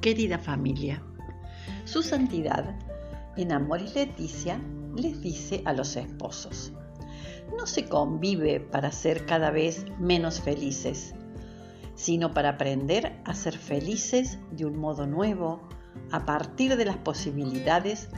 Querida 0.00 0.38
familia, 0.38 1.02
su 1.84 2.02
santidad 2.02 2.74
en 3.36 3.52
Amor 3.52 3.82
y 3.82 3.92
Leticia 3.92 4.58
les 4.96 5.20
dice 5.20 5.60
a 5.66 5.74
los 5.74 5.94
esposos, 5.94 6.72
no 7.58 7.66
se 7.66 7.84
convive 7.84 8.60
para 8.60 8.92
ser 8.92 9.26
cada 9.26 9.50
vez 9.50 9.84
menos 9.98 10.40
felices, 10.40 11.14
sino 11.96 12.32
para 12.32 12.48
aprender 12.48 13.20
a 13.26 13.34
ser 13.34 13.58
felices 13.58 14.38
de 14.52 14.64
un 14.64 14.78
modo 14.78 15.06
nuevo 15.06 15.68
a 16.10 16.24
partir 16.24 16.78
de 16.78 16.86
las 16.86 16.96
posibilidades 16.96 18.08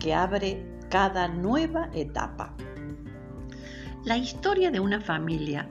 que 0.00 0.14
abre 0.14 0.66
cada 0.90 1.28
nueva 1.28 1.88
etapa. 1.94 2.56
La 4.04 4.16
historia 4.16 4.72
de 4.72 4.80
una 4.80 5.00
familia 5.00 5.70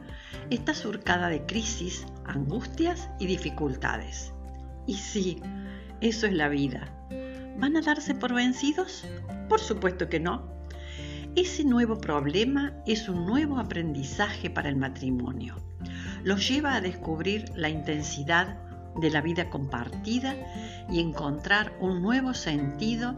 está 0.50 0.74
surcada 0.74 1.28
de 1.28 1.46
crisis, 1.46 2.06
angustias 2.24 3.10
y 3.20 3.26
dificultades. 3.26 4.32
Y 4.88 4.96
sí, 4.96 5.42
eso 6.02 6.26
es 6.26 6.34
la 6.34 6.48
vida. 6.48 6.90
¿Van 7.60 7.76
a 7.76 7.82
darse 7.82 8.16
por 8.16 8.34
vencidos? 8.34 9.06
Por 9.50 9.60
supuesto 9.60 10.10
que 10.10 10.20
no. 10.20 10.58
Ese 11.36 11.64
nuevo 11.66 12.00
problema 12.00 12.74
es 12.88 13.10
un 13.10 13.26
nuevo 13.26 13.60
aprendizaje 13.60 14.50
para 14.50 14.70
el 14.70 14.78
matrimonio. 14.78 15.58
Los 16.24 16.48
lleva 16.48 16.74
a 16.74 16.82
descubrir 16.82 17.46
la 17.56 17.70
intensidad 17.70 18.58
de 18.96 19.12
la 19.12 19.22
vida 19.22 19.50
compartida 19.50 20.36
y 20.90 21.00
encontrar 21.00 21.78
un 21.80 22.02
nuevo 22.02 22.34
sentido 22.34 23.16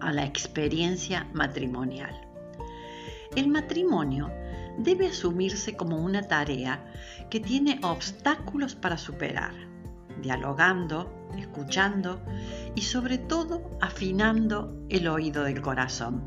a 0.00 0.12
la 0.12 0.24
experiencia 0.24 1.26
matrimonial. 1.32 2.14
El 3.34 3.48
matrimonio 3.48 4.30
debe 4.78 5.08
asumirse 5.08 5.74
como 5.74 5.96
una 5.96 6.22
tarea 6.22 6.84
que 7.30 7.40
tiene 7.40 7.80
obstáculos 7.82 8.74
para 8.74 8.98
superar, 8.98 9.54
dialogando, 10.22 11.28
escuchando 11.36 12.20
y 12.74 12.82
sobre 12.82 13.18
todo 13.18 13.78
afinando 13.80 14.76
el 14.88 15.08
oído 15.08 15.44
del 15.44 15.60
corazón. 15.60 16.22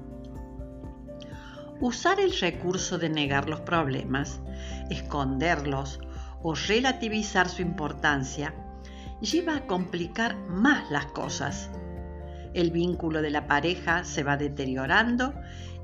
Usar 1.81 2.20
el 2.20 2.38
recurso 2.38 2.98
de 2.98 3.09
negar 3.09 3.48
los 3.48 3.62
problemas, 3.62 4.42
esconderlos 4.90 6.00
o 6.42 6.54
relativizar 6.54 7.48
su 7.48 7.62
importancia 7.62 8.54
lleva 9.22 9.56
a 9.56 9.68
complicar 9.68 10.36
más 10.48 10.90
las 10.92 11.06
cosas. 11.08 11.70
El 12.53 12.72
vínculo 12.72 13.22
de 13.22 13.30
la 13.30 13.48
pareja 13.48 14.03
se 14.03 14.24
va 14.24 14.38
deteriorando 14.38 15.34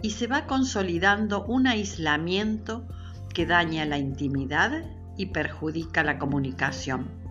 y 0.01 0.11
se 0.11 0.27
va 0.27 0.45
consolidando 0.45 1.45
un 1.45 1.67
aislamiento 1.67 2.85
que 3.33 3.45
daña 3.45 3.85
la 3.85 3.97
intimidad 3.97 4.83
y 5.17 5.27
perjudica 5.27 6.03
la 6.03 6.17
comunicación. 6.17 7.24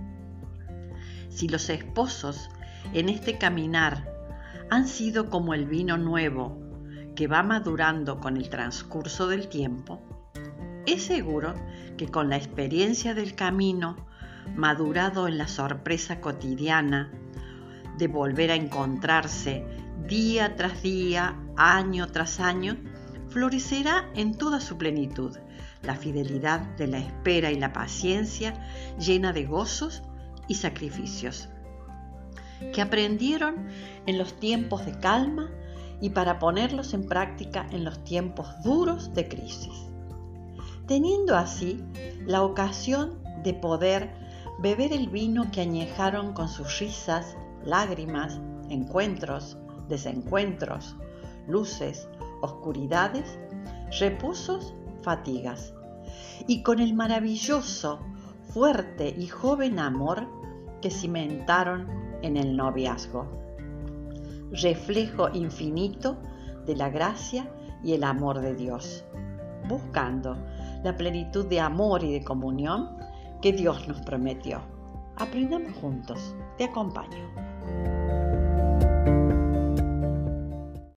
Si 1.34 1.48
los 1.48 1.68
esposos 1.68 2.48
en 2.92 3.08
este 3.08 3.38
caminar 3.38 4.08
han 4.70 4.86
sido 4.86 5.30
como 5.30 5.52
el 5.52 5.66
vino 5.66 5.98
nuevo 5.98 6.62
que 7.16 7.26
va 7.26 7.42
madurando 7.42 8.20
con 8.20 8.36
el 8.36 8.48
transcurso 8.48 9.26
del 9.26 9.48
tiempo, 9.48 10.00
es 10.86 11.02
seguro 11.02 11.54
que 11.96 12.06
con 12.06 12.28
la 12.28 12.36
experiencia 12.36 13.14
del 13.14 13.34
camino, 13.34 13.96
madurado 14.54 15.26
en 15.26 15.36
la 15.36 15.48
sorpresa 15.48 16.20
cotidiana 16.20 17.10
de 17.98 18.06
volver 18.06 18.52
a 18.52 18.54
encontrarse 18.54 19.66
día 20.06 20.54
tras 20.54 20.82
día, 20.82 21.36
año 21.56 22.06
tras 22.12 22.38
año, 22.38 22.76
florecerá 23.28 24.08
en 24.14 24.36
toda 24.38 24.60
su 24.60 24.78
plenitud 24.78 25.36
la 25.82 25.96
fidelidad 25.96 26.60
de 26.76 26.86
la 26.86 26.98
espera 26.98 27.50
y 27.50 27.58
la 27.58 27.72
paciencia 27.72 28.54
llena 28.98 29.32
de 29.32 29.46
gozos 29.46 30.04
y 30.48 30.55
sacrificios, 30.55 31.48
que 32.73 32.83
aprendieron 32.83 33.69
en 34.06 34.19
los 34.19 34.39
tiempos 34.39 34.87
de 34.87 34.98
calma 34.98 35.50
y 36.00 36.10
para 36.10 36.38
ponerlos 36.38 36.94
en 36.94 37.06
práctica 37.06 37.66
en 37.71 37.84
los 37.84 38.03
tiempos 38.05 38.49
duros 38.62 39.15
de 39.15 39.28
crisis, 39.28 39.87
teniendo 40.87 41.37
así 41.37 41.83
la 42.27 42.43
ocasión 42.43 43.22
de 43.43 43.54
poder 43.54 44.15
beber 44.59 44.93
el 44.93 45.09
vino 45.09 45.50
que 45.50 45.60
añejaron 45.60 46.33
con 46.33 46.49
sus 46.49 46.78
risas, 46.78 47.37
lágrimas, 47.65 48.41
encuentros, 48.69 49.59
desencuentros, 49.88 50.97
luces, 51.47 52.09
oscuridades, 52.41 53.38
reposos, 53.99 54.75
fatigas, 55.03 55.75
y 56.47 56.62
con 56.62 56.81
el 56.81 56.94
maravilloso, 56.94 58.00
fuerte 58.47 59.15
y 59.16 59.27
joven 59.27 59.78
amor 59.78 60.27
que 60.81 60.91
cimentaron 60.91 61.88
en 62.22 62.37
el 62.37 62.56
noviazgo. 62.56 63.27
Reflejo 64.53 65.28
infinito 65.32 66.16
de 66.66 66.77
la 66.77 66.91
gracia 66.91 67.50
y 67.83 67.93
el 67.93 68.04
amor 68.04 68.41
de 68.41 68.54
Dios, 68.54 69.04
buscando 69.69 70.37
la 70.83 70.97
plenitud 70.97 71.47
de 71.47 71.60
amor 71.60 72.04
y 72.04 72.12
de 72.12 72.25
comunión 72.25 72.91
que 73.41 73.53
Dios 73.53 73.87
nos 73.88 74.00
prometió. 74.03 74.60
Aprendamos 75.16 75.75
juntos. 75.77 76.34
Te 76.56 76.65
acompaño. 76.65 77.94